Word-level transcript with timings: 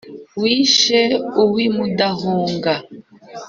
Wishe 0.41 1.01
uw’i 1.43 1.67
Mudahuga 1.75 2.73